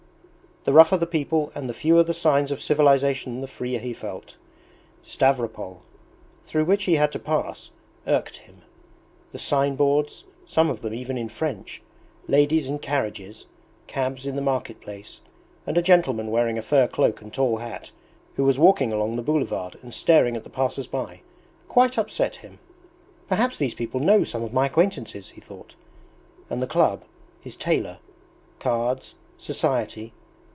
[0.63, 4.37] The rougher the people and the fewer the signs of civilization the freer he felt.
[5.03, 5.79] Stavropol,
[6.43, 7.71] through which he had to pass,
[8.07, 8.61] irked him.
[9.31, 11.81] The signboards, some of them even in French,
[12.27, 13.47] ladies in carriages,
[13.87, 15.21] cabs in the marketplace,
[15.65, 17.89] and a gentleman wearing a fur cloak and tall hat
[18.35, 21.23] who was walking along the boulevard and staring at the passersby,
[21.67, 22.59] quite upset him.
[23.27, 25.73] "Perhaps these people know some of my acquaintances," he thought;
[26.51, 27.03] and the club,
[27.43, 27.97] his tailor,
[28.59, 30.13] cards, society